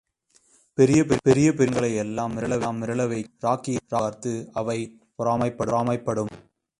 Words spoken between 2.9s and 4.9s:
வைக்கும் ராகியைப் பார்த்து அவை